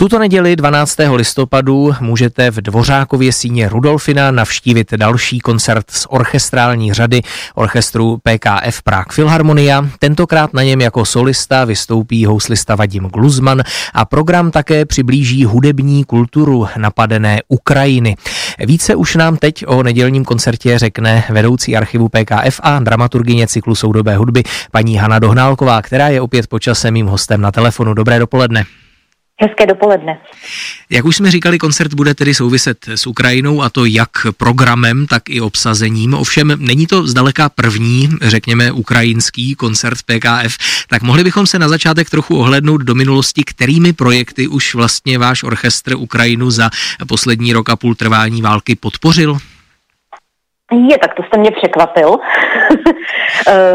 Tuto 0.00 0.18
neděli 0.18 0.56
12. 0.56 0.96
listopadu 1.14 1.94
můžete 2.00 2.50
v 2.50 2.56
Dvořákově 2.56 3.32
síně 3.32 3.68
Rudolfina 3.68 4.30
navštívit 4.30 4.94
další 4.94 5.38
koncert 5.38 5.90
z 5.90 6.06
orchestrální 6.08 6.92
řady 6.92 7.22
orchestru 7.54 8.18
PKF 8.22 8.82
Prague 8.82 9.14
Philharmonia. 9.14 9.88
Tentokrát 9.98 10.54
na 10.54 10.62
něm 10.62 10.80
jako 10.80 11.04
solista 11.04 11.64
vystoupí 11.64 12.26
houslista 12.26 12.74
Vadim 12.74 13.04
Gluzman 13.04 13.62
a 13.94 14.04
program 14.04 14.50
také 14.50 14.84
přiblíží 14.84 15.44
hudební 15.44 16.04
kulturu 16.04 16.68
napadené 16.76 17.40
Ukrajiny. 17.48 18.16
Více 18.58 18.94
už 18.94 19.16
nám 19.16 19.36
teď 19.36 19.64
o 19.66 19.82
nedělním 19.82 20.24
koncertě 20.24 20.78
řekne 20.78 21.24
vedoucí 21.30 21.76
archivu 21.76 22.08
PKF 22.08 22.60
a 22.62 22.78
dramaturgině 22.78 23.46
cyklu 23.46 23.74
soudobé 23.74 24.16
hudby 24.16 24.42
paní 24.70 24.96
Hana 24.96 25.18
Dohnálková, 25.18 25.82
která 25.82 26.08
je 26.08 26.20
opět 26.20 26.46
počasem 26.46 26.94
mým 26.94 27.06
hostem 27.06 27.40
na 27.40 27.52
telefonu. 27.52 27.94
Dobré 27.94 28.18
dopoledne. 28.18 28.64
Hezké 29.40 29.66
dopoledne. 29.66 30.18
Jak 30.90 31.04
už 31.04 31.16
jsme 31.16 31.30
říkali, 31.30 31.58
koncert 31.58 31.94
bude 31.94 32.14
tedy 32.14 32.34
souviset 32.34 32.88
s 32.88 33.06
Ukrajinou 33.06 33.62
a 33.62 33.70
to 33.70 33.84
jak 33.84 34.10
programem, 34.36 35.06
tak 35.06 35.30
i 35.30 35.40
obsazením. 35.40 36.14
Ovšem 36.14 36.54
není 36.58 36.86
to 36.86 37.06
zdaleka 37.06 37.48
první, 37.48 38.08
řekněme, 38.22 38.72
ukrajinský 38.72 39.54
koncert 39.54 39.98
PKF, 40.02 40.58
tak 40.88 41.02
mohli 41.02 41.24
bychom 41.24 41.46
se 41.46 41.58
na 41.58 41.68
začátek 41.68 42.10
trochu 42.10 42.36
ohlednout 42.38 42.80
do 42.80 42.94
minulosti, 42.94 43.44
kterými 43.44 43.92
projekty 43.92 44.48
už 44.48 44.74
vlastně 44.74 45.18
váš 45.18 45.42
orchestr 45.42 45.94
Ukrajinu 45.94 46.50
za 46.50 46.70
poslední 47.08 47.52
rok 47.52 47.70
a 47.70 47.76
půl 47.76 47.94
trvání 47.94 48.42
války 48.42 48.76
podpořil? 48.76 49.38
Je, 50.72 50.98
tak 50.98 51.14
to 51.14 51.22
jste 51.22 51.38
mě 51.38 51.50
překvapil. 51.50 52.08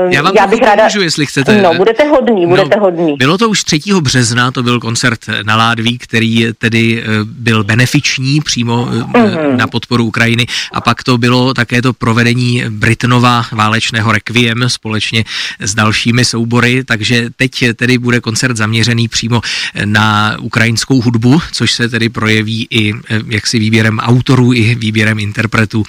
Já 0.10 0.22
vám 0.22 0.36
Já 0.36 0.48
bych 0.48 0.62
ráda... 0.62 0.84
Můžu, 0.84 1.02
jestli 1.02 1.26
chcete. 1.26 1.62
No, 1.62 1.74
budete 1.74 2.04
hodný, 2.04 2.42
no, 2.42 2.50
budete 2.50 2.76
no, 2.76 2.82
hodný. 2.82 3.16
Bylo 3.18 3.38
to 3.38 3.50
už 3.50 3.64
3. 3.64 3.80
března, 4.02 4.52
to 4.52 4.64
byl 4.64 4.80
koncert 4.80 5.20
na 5.44 5.56
Ládví, 5.56 5.98
který 5.98 6.48
tedy 6.58 7.04
eh, 7.04 7.06
byl 7.24 7.64
benefiční 7.64 8.42
přímo 8.42 8.86
mm-hmm. 8.86 9.58
na 9.58 9.68
podporu 9.68 10.06
Ukrajiny 10.06 10.46
a 10.74 10.82
pak 10.82 11.04
to 11.04 11.18
bylo 11.18 11.54
také 11.54 11.82
to 11.82 11.94
provedení 11.94 12.64
Britnova 12.70 13.46
válečného 13.52 14.12
requiem 14.12 14.70
společně 14.70 15.24
s 15.60 15.76
dalšími 15.76 16.26
soubory, 16.26 16.84
takže 16.84 17.30
teď 17.36 17.52
tedy 17.76 17.98
bude 17.98 18.20
koncert 18.20 18.58
zaměřený 18.58 19.08
přímo 19.08 19.42
na 19.86 20.38
ukrajinskou 20.42 21.02
hudbu, 21.02 21.42
což 21.52 21.72
se 21.72 21.90
tedy 21.90 22.10
projeví 22.10 22.68
i 22.70 22.94
jaksi 23.28 23.60
výběrem 23.60 24.00
autorů, 24.00 24.54
i 24.54 24.76
výběrem 24.76 25.20
interpretů. 25.20 25.84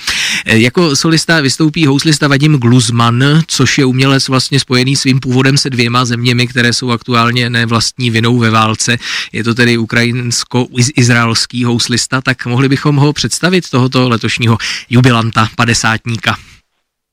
Jako 0.47 0.94
solista 0.97 1.41
vystoupí 1.41 1.87
houslista 1.87 2.29
Vadim 2.29 2.59
Gluzman, 2.59 3.25
což 3.47 3.79
je 3.79 3.85
umělec 3.85 4.29
vlastně 4.29 4.61
spojený 4.61 4.97
svým 4.97 5.21
původem 5.21 5.57
se 5.57 5.71
dvěma 5.71 6.05
zeměmi, 6.05 6.47
které 6.47 6.73
jsou 6.73 6.91
aktuálně 6.91 7.51
nevlastní 7.51 8.11
vinou 8.11 8.39
ve 8.39 8.51
válce. 8.51 8.97
Je 9.33 9.45
to 9.45 9.55
tedy 9.55 9.79
ukrajinsko-izraelský 9.79 11.65
houslista, 11.65 12.21
tak 12.21 12.47
mohli 12.47 12.69
bychom 12.69 12.97
ho 12.97 13.13
představit, 13.13 13.71
tohoto 13.71 14.09
letošního 14.09 14.59
jubilanta, 14.91 15.49
padesátníka. 15.57 16.37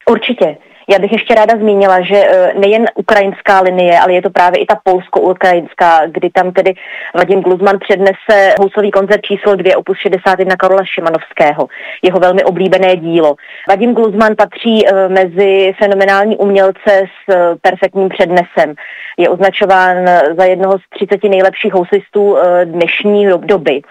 Určitě. 0.10 0.71
Já 0.92 1.00
bych 1.00 1.12
ještě 1.12 1.36
ráda 1.36 1.58
zmínila, 1.58 2.02
že 2.02 2.16
e, 2.16 2.54
nejen 2.54 2.86
ukrajinská 2.96 3.62
linie, 3.62 4.00
ale 4.00 4.14
je 4.14 4.22
to 4.22 4.30
právě 4.30 4.62
i 4.62 4.66
ta 4.66 4.80
polsko-ukrajinská, 4.84 6.02
kdy 6.08 6.30
tam 6.30 6.52
tedy 6.52 6.74
Vadim 7.16 7.42
Gluzman 7.42 7.80
přednese 7.80 8.54
houslový 8.60 8.92
koncert 8.92 9.22
číslo 9.22 9.56
2 9.56 9.78
opus 9.78 9.98
61 9.98 10.56
Karola 10.56 10.84
Šimanovského, 10.84 11.68
jeho 12.04 12.20
velmi 12.20 12.44
oblíbené 12.44 12.96
dílo. 12.96 13.36
Vadim 13.70 13.94
Gluzman 13.94 14.36
patří 14.38 14.88
e, 14.88 15.10
mezi 15.10 15.74
fenomenální 15.80 16.38
umělce 16.38 16.92
s 16.92 17.34
e, 17.34 17.56
perfektním 17.62 18.10
přednesem. 18.10 18.76
Je 19.18 19.30
označován 19.30 19.98
za 20.38 20.46
jednoho 20.46 20.80
z 20.80 21.08
30 21.08 21.24
nejlepších 21.24 21.74
houslistů 21.74 22.38
dnešní 22.64 23.28
doby. 23.38 23.82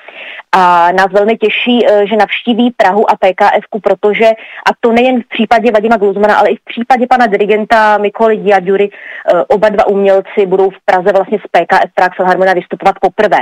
A 0.52 0.92
nás 0.92 1.06
velmi 1.12 1.36
těší, 1.36 1.86
že 2.04 2.16
navštíví 2.16 2.70
Prahu 2.76 3.10
a 3.10 3.14
PKF, 3.14 3.80
protože, 3.82 4.26
a 4.66 4.70
to 4.80 4.92
nejen 4.92 5.22
v 5.22 5.28
případě 5.28 5.72
Vadima 5.72 5.96
Gluzmana, 5.96 6.36
ale 6.36 6.50
i 6.50 6.56
v 6.56 6.64
případě 6.64 6.89
případě 6.90 7.06
pana 7.06 7.26
dirigenta 7.26 7.98
Mikoly 7.98 8.36
Diadury 8.36 8.90
eh, 8.90 9.44
oba 9.48 9.68
dva 9.68 9.86
umělci 9.86 10.46
budou 10.46 10.70
v 10.70 10.84
Praze 10.84 11.12
vlastně 11.12 11.38
z 11.38 11.42
PKF 11.42 11.94
Prague 11.94 12.16
Philharmonia 12.16 12.54
vystupovat 12.54 12.94
poprvé. 13.00 13.38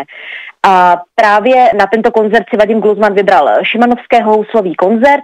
A 0.66 0.96
právě 1.14 1.70
na 1.78 1.86
tento 1.86 2.10
koncert 2.10 2.44
si 2.50 2.56
Vadim 2.56 2.80
Gluzman 2.80 3.14
vybral 3.14 3.48
Šimanovského 3.62 4.32
houslový 4.32 4.74
koncert, 4.74 5.22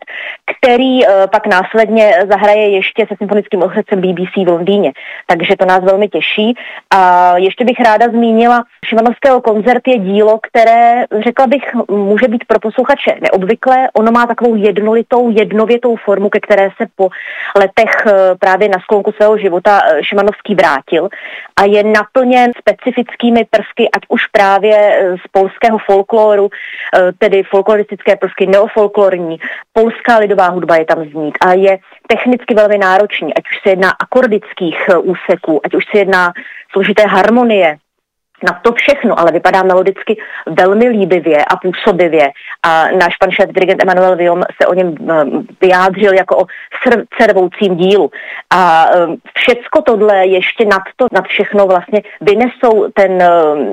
který 0.56 1.06
uh, 1.06 1.12
pak 1.32 1.46
následně 1.46 2.14
zahraje 2.30 2.68
ještě 2.68 3.06
se 3.08 3.14
symfonickým 3.18 3.62
orchestrem 3.62 4.00
BBC 4.00 4.36
v 4.36 4.48
Londýně. 4.48 4.92
Takže 5.26 5.56
to 5.56 5.64
nás 5.64 5.84
velmi 5.84 6.08
těší. 6.08 6.54
A 6.90 7.32
ještě 7.36 7.64
bych 7.64 7.80
ráda 7.80 8.08
zmínila, 8.08 8.64
Šimanovského 8.86 9.40
koncert 9.40 9.82
je 9.88 9.98
dílo, 9.98 10.38
které, 10.42 11.04
řekla 11.24 11.46
bych, 11.46 11.74
může 11.90 12.28
být 12.28 12.44
pro 12.44 12.60
posluchače 12.60 13.16
neobvyklé. 13.20 13.88
Ono 13.92 14.12
má 14.12 14.26
takovou 14.26 14.54
jednolitou, 14.54 15.30
jednovětou 15.30 15.96
formu, 15.96 16.28
ke 16.28 16.40
které 16.40 16.70
se 16.76 16.86
po 16.96 17.08
letech 17.56 18.06
uh, 18.06 18.12
právě 18.38 18.68
na 18.68 18.78
sklonku 18.78 19.12
svého 19.12 19.38
života 19.38 19.80
uh, 19.82 20.00
Šimanovský 20.02 20.54
vrátil 20.54 21.08
a 21.56 21.64
je 21.64 21.84
naplněn 21.84 22.50
specifickými 22.58 23.44
prvky, 23.50 23.90
ať 23.96 24.02
už 24.08 24.26
právě 24.26 25.04
z 25.24 25.28
polského 25.32 25.78
folkloru, 25.78 26.50
eh, 26.50 27.12
tedy 27.18 27.42
folkloristické 27.42 28.16
prvky 28.16 28.46
neofolklorní. 28.46 29.38
Polská 29.72 30.18
lidová 30.18 30.48
hudba 30.48 30.76
je 30.76 30.84
tam 30.84 31.04
znít 31.04 31.34
a 31.40 31.52
je 31.52 31.78
technicky 32.06 32.54
velmi 32.54 32.78
náročný, 32.78 33.34
ať 33.34 33.44
už 33.50 33.60
se 33.62 33.70
jedná 33.70 33.90
akordických 33.90 34.78
eh, 34.88 34.98
úseků, 35.14 35.60
ať 35.64 35.74
už 35.74 35.84
se 35.90 35.98
jedná 35.98 36.32
složité 36.72 37.06
harmonie, 37.06 37.78
na 38.44 38.60
to 38.62 38.72
všechno, 38.72 39.18
ale 39.20 39.32
vypadá 39.32 39.62
melodicky 39.62 40.16
velmi 40.46 40.88
líbivě 40.88 41.44
a 41.44 41.56
působivě. 41.56 42.30
A 42.62 42.88
náš 42.88 43.16
pan 43.16 43.30
šéf 43.30 43.50
dirigent 43.50 43.82
Emanuel 43.82 44.16
Viom 44.16 44.42
se 44.62 44.66
o 44.66 44.74
něm 44.74 44.94
eh, 45.10 45.24
vyjádřil 45.60 46.14
jako 46.14 46.36
o 46.36 46.46
srdcervoucím 46.82 47.76
dílu. 47.76 48.10
A 48.50 48.86
eh, 48.94 49.06
všecko 49.34 49.82
tohle 49.82 50.26
ještě 50.26 50.64
nad 50.64 50.82
to, 50.96 51.06
nad 51.12 51.24
všechno 51.24 51.66
vlastně 51.66 52.02
vynesou 52.20 52.88
ten, 52.94 53.22
eh, 53.22 53.30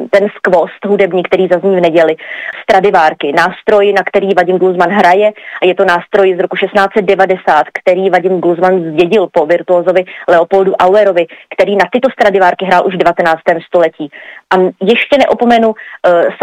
ten 0.10 0.30
skvost 0.38 0.86
hudební, 0.86 1.24
který 1.24 1.48
zazní 1.52 1.76
v 1.76 1.82
neděli. 1.82 2.16
Stradivárky, 2.64 3.32
nástroj, 3.32 3.94
na 3.94 4.04
který 4.04 4.34
Vadim 4.34 4.58
Gluzman 4.58 4.90
hraje 4.90 5.32
a 5.62 5.66
je 5.66 5.76
to 5.76 5.86
nástroj 5.86 6.36
z 6.36 6.40
roku 6.40 6.56
1690, 6.58 7.66
který 7.82 8.10
Vadim 8.10 8.42
Gluzman 8.42 8.92
zdědil 8.92 9.28
po 9.32 9.46
virtuozovi 9.46 10.04
Leopoldu 10.28 10.74
Auerovi, 10.74 11.26
který 11.56 11.76
na 11.76 11.86
tyto 11.92 12.10
Stradivárky 12.10 12.66
hrál 12.66 12.88
už 12.88 12.96
v 12.96 12.98
19. 12.98 13.42
století. 13.68 14.12
A 14.50 14.58
ještě 14.82 15.18
neopomenu, 15.18 15.70
uh, 15.70 15.76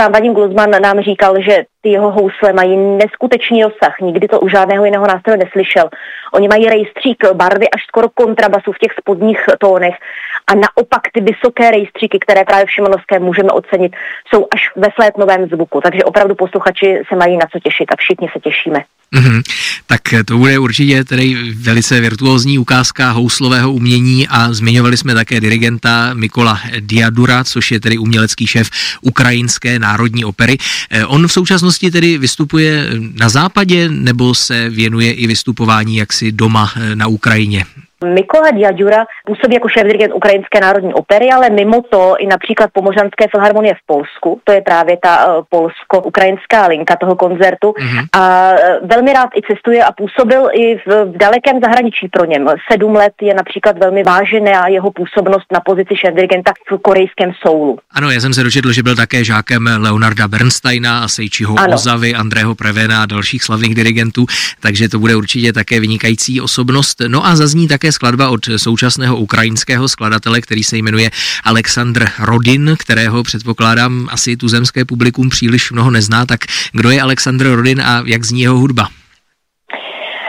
sám 0.00 0.12
Vadim 0.12 0.34
Gluzman 0.34 0.70
nám 0.70 1.00
říkal, 1.00 1.42
že 1.42 1.64
ty 1.80 1.88
jeho 1.88 2.10
housle 2.10 2.52
mají 2.52 2.76
neskutečný 2.76 3.62
rozsah, 3.62 4.00
nikdy 4.00 4.28
to 4.28 4.40
u 4.40 4.48
žádného 4.48 4.84
jiného 4.84 5.06
nástroje 5.06 5.36
neslyšel. 5.36 5.88
Oni 6.32 6.48
mají 6.48 6.68
rejstřík 6.68 7.32
barvy 7.32 7.70
až 7.70 7.82
skoro 7.86 8.08
kontrabasu 8.08 8.72
v 8.72 8.78
těch 8.78 8.92
spodních 9.00 9.40
tónech 9.58 9.94
a 10.48 10.54
naopak 10.54 11.02
ty 11.12 11.20
vysoké 11.20 11.70
rejstříky, 11.70 12.18
které 12.18 12.44
právě 12.44 12.66
v 12.66 12.70
Šimanovské 12.70 13.18
můžeme 13.18 13.50
ocenit, 13.52 13.92
jsou 14.28 14.46
až 14.54 14.60
ve 14.76 14.88
flétnovém 14.90 15.48
zvuku. 15.48 15.80
Takže 15.80 16.04
opravdu 16.04 16.34
posluchači 16.34 17.02
se 17.08 17.16
mají 17.16 17.36
na 17.36 17.46
co 17.52 17.58
těšit 17.60 17.92
a 17.92 17.96
všichni 17.98 18.28
se 18.32 18.40
těšíme. 18.40 18.80
Mm-hmm. 19.14 19.42
Tak 19.86 20.00
to 20.24 20.38
bude 20.38 20.58
určitě 20.58 21.04
tedy 21.04 21.34
velice 21.52 22.00
virtuózní 22.00 22.58
ukázka 22.58 23.10
houslového 23.10 23.72
umění 23.72 24.28
a 24.28 24.52
zmiňovali 24.52 24.96
jsme 24.96 25.14
také 25.14 25.40
dirigenta 25.40 26.14
Mikola 26.14 26.60
Diadura, 26.80 27.44
což 27.44 27.70
je 27.70 27.80
tedy 27.80 27.98
umělecký 27.98 28.46
šéf 28.46 28.70
Ukrajinské 29.00 29.78
národní 29.78 30.24
opery. 30.24 30.58
Eh, 30.90 31.06
on 31.06 31.26
v 31.26 31.32
současnosti 31.32 31.90
tedy 31.90 32.18
vystupuje 32.18 32.86
na 33.20 33.28
západě 33.28 33.88
nebo 33.88 34.34
se 34.34 34.70
věnuje 34.70 35.12
i 35.12 35.26
vystupování 35.26 35.96
jaksi 35.96 36.32
doma 36.32 36.72
eh, 36.76 36.96
na 36.96 37.06
Ukrajině? 37.06 37.64
Mikola 38.04 38.50
Diadura 38.50 39.06
působí 39.26 39.54
jako 39.54 39.68
šéf 39.68 39.84
dirigent 39.84 40.14
Ukrajinské 40.14 40.60
národní 40.60 40.94
opery, 40.94 41.30
ale 41.30 41.50
mimo 41.50 41.82
to 41.82 42.14
i 42.18 42.26
například 42.26 42.70
Pomořanské 42.72 43.26
filharmonie 43.30 43.74
v 43.74 43.86
Polsku, 43.86 44.40
to 44.44 44.52
je 44.52 44.60
právě 44.60 44.96
ta 45.02 45.26
uh, 45.26 45.44
polsko-ukrajinská 45.48 46.66
linka 46.66 46.96
toho 46.96 47.16
koncertu 47.16 47.68
mm-hmm. 47.70 48.06
a 48.12 48.52
uh, 48.52 48.88
velmi 48.88 49.12
rád 49.12 49.30
i 49.36 49.40
cestuje 49.52 49.84
a 49.84 49.92
působil 49.92 50.48
i 50.52 50.76
v, 50.76 50.86
v 51.04 51.16
dalekém 51.16 51.60
zahraničí 51.60 52.08
pro 52.08 52.24
něm. 52.24 52.46
Sedm 52.72 52.94
let 52.94 53.12
je 53.20 53.34
například 53.34 53.78
velmi 53.78 54.02
vážená 54.02 54.68
jeho 54.68 54.90
působnost 54.92 55.46
na 55.52 55.60
pozici 55.60 55.96
šéf 55.96 56.14
dirigenta 56.14 56.52
v 56.70 56.78
korejském 56.78 57.32
Soulu. 57.42 57.78
Ano, 57.90 58.10
já 58.10 58.20
jsem 58.20 58.34
se 58.34 58.42
dočetl, 58.42 58.72
že 58.72 58.82
byl 58.82 58.96
také 58.96 59.24
žákem 59.24 59.68
Leonarda 59.78 60.28
Bernsteina 60.28 61.04
a 61.04 61.08
Seichiho 61.08 61.54
Ozavy, 61.74 62.14
Andrého 62.14 62.54
Prevena 62.54 63.02
a 63.02 63.06
dalších 63.06 63.42
slavných 63.42 63.74
dirigentů, 63.74 64.26
takže 64.60 64.88
to 64.88 64.98
bude 64.98 65.16
určitě 65.16 65.52
také 65.52 65.80
vynikající 65.80 66.40
osobnost. 66.40 67.02
No 67.08 67.26
a 67.26 67.36
zazní 67.36 67.68
také 67.68 67.87
také 67.88 67.92
skladba 67.92 68.28
od 68.28 68.48
současného 68.56 69.16
ukrajinského 69.16 69.88
skladatele, 69.88 70.40
který 70.40 70.64
se 70.64 70.76
jmenuje 70.76 71.10
Aleksandr 71.44 72.04
Rodin, 72.18 72.76
kterého 72.78 73.22
předpokládám 73.22 74.08
asi 74.12 74.36
tuzemské 74.36 74.84
publikum 74.84 75.28
příliš 75.28 75.72
mnoho 75.72 75.90
nezná. 75.90 76.26
Tak 76.26 76.40
kdo 76.72 76.90
je 76.90 77.00
Aleksandr 77.02 77.46
Rodin 77.48 77.80
a 77.80 78.02
jak 78.04 78.24
zní 78.24 78.40
jeho 78.40 78.58
hudba? 78.58 78.88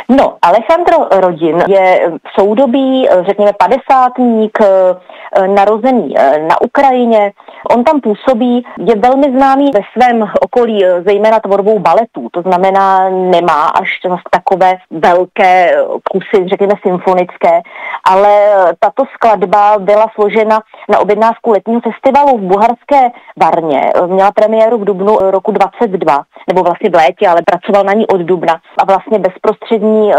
No, 0.09 0.37
Alejandro 0.41 1.07
Rodin 1.11 1.63
je 1.67 2.11
soudobý, 2.39 3.09
řekněme, 3.21 3.51
padesátník, 3.57 4.57
eh, 4.61 5.47
narozený 5.47 6.13
eh, 6.17 6.39
na 6.39 6.61
Ukrajině. 6.61 7.31
On 7.69 7.83
tam 7.83 8.01
působí, 8.01 8.65
je 8.85 8.95
velmi 8.95 9.31
známý 9.37 9.71
ve 9.73 9.79
svém 9.93 10.25
okolí, 10.41 10.85
eh, 10.85 11.01
zejména 11.01 11.39
tvorbou 11.39 11.79
baletů. 11.79 12.27
To 12.31 12.41
znamená, 12.41 13.09
nemá 13.09 13.67
až 13.67 13.99
takové 14.31 14.77
velké 14.91 15.75
kusy, 16.11 16.47
řekněme, 16.47 16.73
symfonické, 16.81 17.61
ale 18.03 18.35
tato 18.79 19.03
skladba 19.13 19.79
byla 19.79 20.05
složena 20.15 20.61
na 20.89 20.99
objednávku 20.99 21.51
letního 21.51 21.81
festivalu 21.81 22.37
v 22.37 22.41
bulharské 22.41 23.09
Varně. 23.41 23.91
Měla 24.07 24.31
premiéru 24.31 24.77
v 24.77 24.85
dubnu 24.85 25.17
roku 25.19 25.51
22, 25.51 26.23
nebo 26.47 26.63
vlastně 26.63 26.89
v 26.89 26.95
létě, 26.95 27.27
ale 27.27 27.41
pracoval 27.45 27.83
na 27.83 27.93
ní 27.93 28.07
od 28.07 28.21
dubna. 28.21 28.59
A 28.77 28.85
vlastně 28.85 29.19
bezprostřední 29.19 29.98
eh, 29.99 30.17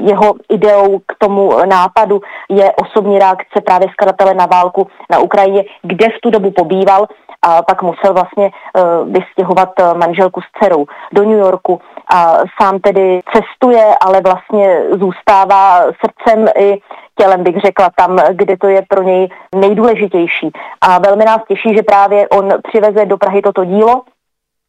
jeho 0.00 0.34
ideou 0.48 0.98
k 0.98 1.12
tomu 1.18 1.52
nápadu 1.66 2.20
je 2.48 2.72
osobní 2.72 3.18
reakce 3.18 3.60
právě 3.60 3.88
skladatele 3.92 4.34
na 4.34 4.46
válku 4.46 4.86
na 5.10 5.18
Ukrajině, 5.18 5.64
kde 5.82 6.06
v 6.06 6.20
tu 6.22 6.30
dobu 6.30 6.50
pobýval 6.50 7.06
a 7.42 7.62
pak 7.62 7.82
musel 7.82 8.12
vlastně 8.14 8.50
uh, 8.50 9.12
vystěhovat 9.12 9.68
manželku 9.96 10.40
s 10.40 10.44
dcerou 10.58 10.86
do 11.12 11.22
New 11.22 11.38
Yorku 11.38 11.80
a 12.14 12.38
sám 12.62 12.78
tedy 12.78 13.20
cestuje, 13.34 13.84
ale 14.00 14.20
vlastně 14.20 14.82
zůstává 14.90 15.82
srdcem 15.82 16.48
i 16.56 16.80
tělem, 17.20 17.44
bych 17.44 17.56
řekla, 17.60 17.90
tam, 17.96 18.18
kde 18.32 18.56
to 18.56 18.68
je 18.68 18.82
pro 18.88 19.02
něj 19.02 19.28
nejdůležitější. 19.54 20.50
A 20.80 20.98
velmi 20.98 21.24
nás 21.24 21.40
těší, 21.48 21.76
že 21.76 21.82
právě 21.82 22.28
on 22.28 22.48
přiveze 22.68 23.06
do 23.06 23.16
Prahy 23.16 23.42
toto 23.42 23.64
dílo, 23.64 24.02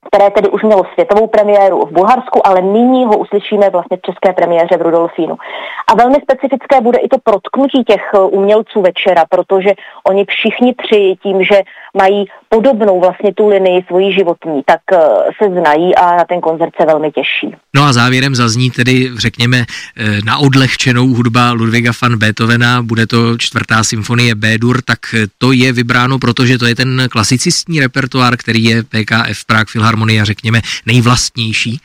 které 0.08 0.32
tedy 0.32 0.50
už 0.50 0.64
mělo 0.64 0.84
světovou 0.94 1.28
premiéru 1.28 1.86
v 1.86 1.92
Bulharsku, 1.92 2.48
ale 2.48 2.62
nyní 2.62 3.06
ho 3.06 3.18
uslyšíme 3.18 3.70
vlastně 3.70 3.98
v 3.98 4.02
české 4.02 4.34
premiéře 4.34 4.78
v 4.78 4.82
Rudolfínu. 4.82 5.38
A 5.88 5.96
velmi 5.96 6.16
specifické 6.16 6.82
bude 6.82 7.00
i 7.00 7.08
to 7.08 7.18
protknutí 7.24 7.84
těch 7.84 8.12
eh, 8.14 8.20
umělců 8.20 8.82
večera, 8.82 9.26
protože 9.30 9.70
oni 10.08 10.26
všichni 10.26 10.74
tři 10.74 11.16
tím, 11.24 11.44
že 11.44 11.62
mají 11.98 12.26
podobnou 12.50 13.00
vlastně 13.00 13.34
tu 13.34 13.48
linii 13.48 13.84
svojí 13.88 14.14
životní, 14.14 14.62
tak 14.66 14.80
eh, 14.94 14.98
se 15.44 15.50
znají 15.50 15.96
a 15.96 16.16
na 16.16 16.26
ten 16.30 16.42
koncert 16.42 16.74
se 16.82 16.86
velmi 16.86 17.12
těší. 17.12 17.56
No 17.76 17.84
a 17.84 17.94
závěrem 17.94 18.36
zazní 18.36 18.72
tedy, 18.72 19.12
řekněme, 19.18 19.66
eh, 19.98 20.20
na 20.26 20.38
odlehčenou 20.38 21.08
hudba 21.08 21.52
Ludviga 21.52 21.92
van 22.02 22.18
Beethovena, 22.18 22.82
bude 22.82 23.08
to 23.08 23.38
čtvrtá 23.38 23.84
symfonie 23.84 24.36
B-dur, 24.36 24.82
tak 24.82 25.00
to 25.38 25.52
je 25.52 25.74
vybráno, 25.74 26.20
protože 26.20 26.58
to 26.58 26.66
je 26.66 26.76
ten 26.76 27.08
klasicistní 27.12 27.80
repertoár, 27.80 28.38
který 28.38 28.64
je 28.64 28.84
PKF 28.84 29.46
Prague 29.48 29.72
Philharmonia, 29.72 30.26
řekněme, 30.26 30.62
nejvlastnější. 30.86 31.80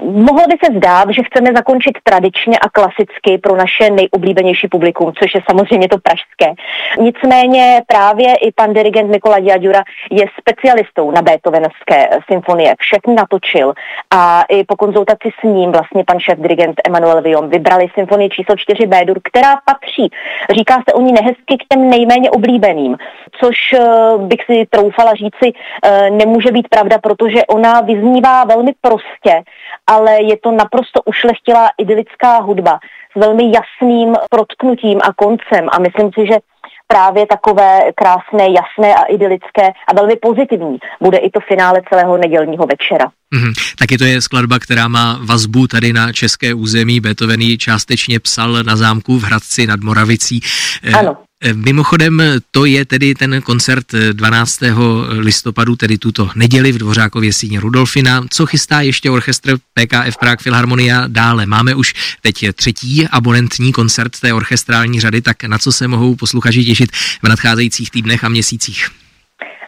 Mohlo 0.00 0.46
by 0.48 0.56
se 0.64 0.72
zdát, 0.76 1.08
že 1.10 1.22
chceme 1.22 1.52
zakončit 1.56 1.98
tradičně 2.02 2.58
a 2.58 2.68
klasicky 2.68 3.38
pro 3.38 3.56
naše 3.56 3.90
nejoblíbenější 3.90 4.68
publikum, 4.68 5.12
což 5.18 5.34
je 5.34 5.40
samozřejmě 5.50 5.88
to 5.88 5.98
pražské. 5.98 6.62
Nicméně 6.98 7.82
právě 7.86 8.34
i 8.36 8.52
pan 8.52 8.72
dirigent 8.72 9.10
Mikola 9.10 9.38
Diadura 9.38 9.82
je 10.10 10.26
specialistou 10.40 11.10
na 11.10 11.22
Beethovenovské 11.22 12.08
symfonie. 12.30 12.74
Všechny 12.78 13.14
natočil 13.14 13.72
a 14.10 14.42
i 14.48 14.64
po 14.64 14.76
konzultaci 14.76 15.30
s 15.40 15.42
ním 15.42 15.72
vlastně 15.72 16.04
pan 16.06 16.20
šéf 16.20 16.38
dirigent 16.38 16.80
Emanuel 16.86 17.22
Vion 17.22 17.48
vybrali 17.48 17.86
symfonii 17.94 18.30
číslo 18.30 18.56
4 18.56 18.86
B-dur, 18.86 19.20
která 19.24 19.56
patří, 19.64 20.10
říká 20.50 20.74
se 20.74 20.94
o 20.94 21.00
ní 21.00 21.12
nehezky 21.12 21.56
k 21.58 21.74
těm 21.74 21.90
nejméně 21.90 22.30
oblíbeným, 22.30 22.96
což 23.40 23.56
eh, 23.72 23.80
bych 24.18 24.44
si 24.44 24.66
troufala 24.70 25.14
říci, 25.14 25.52
eh, 25.84 26.10
nemůže 26.10 26.52
být 26.52 26.68
pravda, 26.68 26.98
protože 26.98 27.46
ona 27.46 27.80
vyznívá 27.80 28.44
velmi 28.44 28.72
prostě 28.80 29.42
ale 29.86 30.22
je 30.22 30.36
to 30.36 30.50
naprosto 30.50 31.02
ušlechtilá 31.02 31.70
idylická 31.78 32.38
hudba 32.38 32.78
s 33.16 33.20
velmi 33.20 33.44
jasným 33.44 34.14
protknutím 34.30 35.00
a 35.02 35.12
koncem 35.12 35.68
a 35.72 35.78
myslím 35.78 36.10
si, 36.14 36.26
že 36.26 36.34
právě 36.86 37.26
takové 37.26 37.80
krásné, 37.94 38.44
jasné 38.44 38.94
a 38.94 39.02
idylické 39.02 39.72
a 39.88 39.94
velmi 39.94 40.16
pozitivní 40.16 40.78
bude 41.00 41.18
i 41.18 41.30
to 41.30 41.40
finále 41.40 41.82
celého 41.88 42.16
nedělního 42.16 42.66
večera. 42.66 43.06
Mm-hmm. 43.34 43.52
Taky 43.78 43.98
to 43.98 44.04
je 44.04 44.20
skladba, 44.20 44.58
která 44.58 44.88
má 44.88 45.18
vazbu 45.24 45.66
tady 45.66 45.92
na 45.92 46.12
české 46.12 46.54
území. 46.54 47.00
Beethoven 47.00 47.40
ji 47.40 47.58
částečně 47.58 48.20
psal 48.20 48.52
na 48.62 48.76
zámku 48.76 49.18
v 49.18 49.22
Hradci 49.22 49.66
nad 49.66 49.80
Moravicí. 49.80 50.40
Ano. 50.98 51.16
Eh, 51.44 51.54
mimochodem, 51.54 52.22
to 52.50 52.64
je 52.64 52.84
tedy 52.84 53.14
ten 53.14 53.42
koncert 53.42 53.86
12. 54.12 54.60
listopadu, 55.08 55.76
tedy 55.76 55.98
tuto 55.98 56.30
neděli 56.34 56.72
v 56.72 56.78
Dvořákově 56.78 57.32
síně 57.32 57.60
Rudolfina. 57.60 58.24
Co 58.30 58.46
chystá 58.46 58.80
ještě 58.80 59.10
orchestr 59.10 59.58
PKF 59.74 60.16
Prague 60.20 60.42
Philharmonia 60.42 61.04
dále? 61.06 61.46
Máme 61.46 61.74
už 61.74 61.94
teď 62.20 62.44
třetí 62.54 63.06
abonentní 63.06 63.72
koncert 63.72 64.20
té 64.20 64.32
orchestrální 64.32 65.00
řady, 65.00 65.22
tak 65.22 65.44
na 65.44 65.58
co 65.58 65.72
se 65.72 65.88
mohou 65.88 66.14
posluchači 66.16 66.64
těšit 66.64 66.90
v 67.22 67.28
nadcházejících 67.28 67.90
týdnech 67.90 68.24
a 68.24 68.28
měsících? 68.28 69.01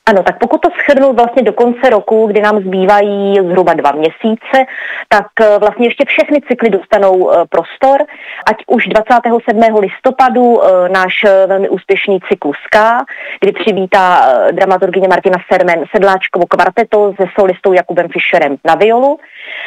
Ano, 0.06 0.22
tak 0.22 0.38
pokud 0.38 0.60
to 0.60 0.68
schrnu 0.70 1.12
vlastně 1.12 1.42
do 1.42 1.52
konce 1.52 1.90
roku, 1.90 2.26
kdy 2.26 2.40
nám 2.40 2.58
zbývají 2.60 3.34
zhruba 3.48 3.74
dva 3.74 3.92
měsíce, 3.92 4.66
tak 5.08 5.26
eh, 5.40 5.58
vlastně 5.58 5.86
ještě 5.86 6.04
všechny 6.04 6.40
cykly 6.48 6.70
dostanou 6.70 7.32
eh, 7.32 7.44
prostor, 7.48 8.06
ať 8.46 8.56
už 8.66 8.86
27. 8.86 9.60
listopadu 9.78 10.64
eh, 10.64 10.88
náš 10.88 11.24
velmi 11.46 11.68
úspěšný 11.68 12.20
cyklus 12.28 12.56
K, 12.70 13.04
kdy 13.40 13.52
přivítá 13.52 14.32
dramaturgině 14.52 15.08
Martina 15.08 15.38
Sermen 15.52 15.84
sedláčkovou 15.96 16.46
kvarteto 16.46 17.14
se 17.20 17.26
solistou 17.38 17.72
Jakubem 17.72 18.08
Fischerem 18.08 18.56
na 18.64 18.74
violu. 18.74 19.18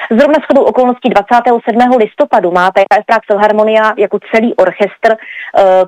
Zrovna 0.10 0.36
shodou 0.46 0.64
okolností 0.64 1.10
27. 1.10 1.98
listopadu 1.98 2.52
má 2.52 2.72
PKF 2.72 3.06
Prague 3.06 3.28
Philharmonia 3.28 3.94
jako 3.98 4.20
celý 4.32 4.56
orchestr 4.56 5.16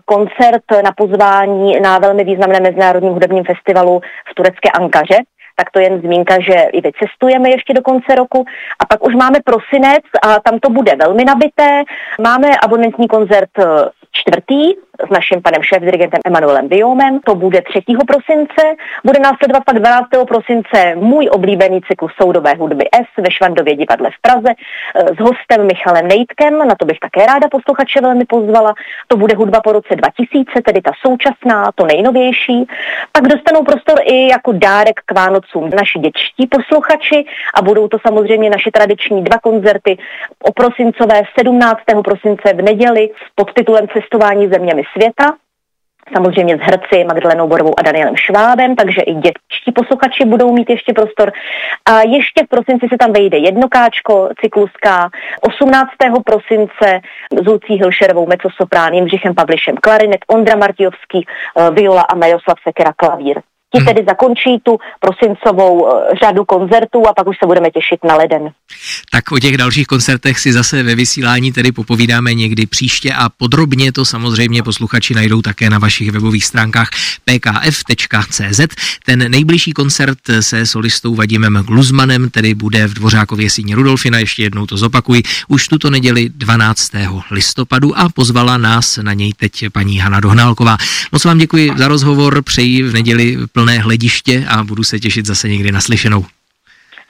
koncert 0.05 0.63
na 0.83 0.91
pozvání 0.97 1.79
na 1.79 1.99
velmi 1.99 2.23
významném 2.23 2.63
mezinárodním 2.63 3.13
hudebním 3.13 3.43
festivalu 3.43 4.01
v 4.31 4.38
turecké 4.39 4.69
Ankaře, 4.71 5.19
tak 5.55 5.71
to 5.71 5.79
jen 5.79 6.01
zmínka, 6.01 6.35
že 6.39 6.53
i 6.53 6.81
vycestujeme 6.81 7.49
ještě 7.49 7.73
do 7.73 7.81
konce 7.81 8.15
roku. 8.15 8.45
A 8.79 8.85
pak 8.85 9.07
už 9.07 9.15
máme 9.15 9.39
prosinec 9.45 10.05
a 10.23 10.39
tam 10.39 10.59
to 10.59 10.69
bude 10.69 10.95
velmi 10.95 11.23
nabité. 11.25 11.83
Máme 12.21 12.47
abonentní 12.63 13.07
koncert 13.07 13.49
eh, 13.59 13.65
čtvrtý 14.11 14.73
s 15.07 15.09
naším 15.09 15.41
panem 15.41 15.63
šéf-dirigentem 15.63 16.19
Emanuelem 16.25 16.67
Biomem. 16.67 17.19
To 17.19 17.35
bude 17.35 17.61
3. 17.61 17.81
prosince. 18.07 18.61
Bude 19.05 19.19
následovat 19.19 19.63
pak 19.65 19.79
12. 19.79 20.07
prosince 20.27 20.95
můj 20.95 21.29
oblíbený 21.31 21.81
cyklus 21.87 22.11
soudové 22.21 22.53
hudby 22.53 22.85
S 22.93 23.21
ve 23.21 23.31
Švandově 23.31 23.75
divadle 23.75 24.09
v 24.09 24.21
Praze 24.21 24.49
eh, 24.49 25.01
s 25.15 25.19
hostem 25.19 25.67
Michalem 25.67 26.07
Nejtkem. 26.07 26.57
Na 26.57 26.75
to 26.79 26.85
bych 26.85 26.99
také 26.99 27.25
ráda 27.25 27.47
posluchače 27.51 28.01
velmi 28.01 28.25
pozvala. 28.25 28.73
To 29.07 29.17
bude 29.17 29.35
hudba 29.35 29.61
po 29.61 29.71
roce 29.71 29.95
2000, 29.95 30.61
tedy 30.61 30.81
ta 30.81 30.91
současná, 31.05 31.71
to 31.75 31.85
nejnovější. 31.85 32.67
Pak 33.11 33.27
dostanou 33.27 33.63
prostor 33.63 33.97
i 34.03 34.27
jako 34.27 34.51
dárek 34.51 34.99
k 35.05 35.11
Vánocům 35.11 35.69
naši 35.69 35.99
dětští 35.99 36.47
posluchači 36.47 37.25
a 37.53 37.61
budou 37.61 37.87
to 37.87 37.97
samozřejmě 38.07 38.49
naše 38.49 38.71
tradiční 38.71 39.23
dva 39.23 39.39
koncerty 39.39 39.97
o 40.43 40.51
prosincové 40.51 41.21
17. 41.39 41.79
prosince 42.03 42.53
v 42.53 42.61
neděli 42.61 43.09
s 43.25 43.35
podtitulem 43.35 43.87
Cestování 43.87 44.47
zeměmi 44.47 44.83
světa, 44.93 45.35
samozřejmě 46.15 46.57
s 46.57 46.59
herci 46.59 47.03
Magdalenou 47.03 47.47
Borovou 47.47 47.79
a 47.79 47.81
Danielem 47.81 48.15
Švábem, 48.15 48.75
takže 48.75 49.01
i 49.01 49.13
dětští 49.13 49.71
posluchači 49.75 50.25
budou 50.25 50.53
mít 50.53 50.69
ještě 50.69 50.93
prostor. 50.93 51.31
A 51.85 52.01
ještě 52.01 52.45
v 52.45 52.49
prosinci 52.49 52.87
se 52.89 52.97
tam 52.97 53.13
vejde 53.13 53.37
jednokáčko 53.37 54.29
cykluska, 54.41 55.09
18. 55.41 55.91
prosince 56.25 56.99
Lucí 57.47 57.73
Hilšerovou 57.75 58.27
mecosoprán, 58.27 58.93
Jindřichem 58.93 59.35
Pavlišem 59.35 59.75
klarinet, 59.75 60.25
Ondra 60.27 60.55
Martijovský, 60.55 61.25
eh, 61.25 61.71
viola 61.71 62.01
a 62.01 62.15
Majoslav 62.15 62.57
Sekera 62.63 62.93
klavír. 62.93 63.41
Ti 63.73 63.77
hmm. 63.77 63.87
tedy 63.87 64.05
zakončí 64.07 64.59
tu 64.63 64.77
prosincovou 64.99 65.87
eh, 65.87 66.15
řadu 66.23 66.45
koncertů 66.45 67.07
a 67.07 67.13
pak 67.13 67.27
už 67.27 67.35
se 67.39 67.47
budeme 67.47 67.71
těšit 67.71 67.99
na 68.03 68.15
leden. 68.15 68.49
Tak 69.11 69.31
o 69.31 69.39
těch 69.39 69.57
dalších 69.57 69.87
koncertech 69.87 70.39
si 70.39 70.53
zase 70.53 70.83
ve 70.83 70.95
vysílání 70.95 71.51
tedy 71.51 71.71
popovídáme 71.71 72.33
někdy 72.33 72.65
příště 72.65 73.13
a 73.13 73.29
podrobně 73.29 73.91
to 73.91 74.05
samozřejmě 74.05 74.63
posluchači 74.63 75.13
najdou 75.13 75.41
také 75.41 75.69
na 75.69 75.79
vašich 75.79 76.11
webových 76.11 76.45
stránkách 76.45 76.89
pkf.cz. 77.25 78.59
Ten 79.05 79.31
nejbližší 79.31 79.71
koncert 79.71 80.19
se 80.39 80.65
solistou 80.65 81.15
Vadimem 81.15 81.63
Gluzmanem 81.67 82.29
tedy 82.29 82.53
bude 82.53 82.87
v 82.87 82.93
Dvořákově 82.93 83.49
síně 83.49 83.75
Rudolfina, 83.75 84.19
ještě 84.19 84.43
jednou 84.43 84.65
to 84.65 84.77
zopakuji, 84.77 85.23
už 85.47 85.67
tuto 85.67 85.89
neděli 85.89 86.29
12. 86.29 86.91
listopadu 87.31 87.99
a 87.99 88.09
pozvala 88.09 88.57
nás 88.57 88.97
na 88.97 89.13
něj 89.13 89.33
teď 89.33 89.65
paní 89.71 89.97
Hana 89.97 90.19
Dohnálková. 90.19 90.77
Moc 91.11 91.25
vám 91.25 91.37
děkuji 91.37 91.71
za 91.77 91.87
rozhovor, 91.87 92.41
přeji 92.41 92.83
v 92.83 92.93
neděli 92.93 93.37
plné 93.59 93.79
hlediště 93.79 94.45
a 94.49 94.63
budu 94.63 94.83
se 94.83 94.99
těšit 94.99 95.25
zase 95.25 95.49
někdy 95.49 95.71
naslyšenou. 95.71 96.25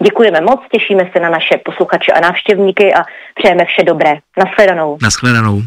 Děkujeme 0.03 0.41
moc, 0.41 0.59
těšíme 0.71 1.09
se 1.13 1.19
na 1.19 1.29
naše 1.29 1.57
posluchače 1.65 2.11
a 2.11 2.19
návštěvníky 2.19 2.93
a 2.93 3.03
přejeme 3.35 3.65
vše 3.65 3.83
dobré. 3.83 4.13
Naschledanou. 4.37 4.97
Naschledanou. 5.01 5.61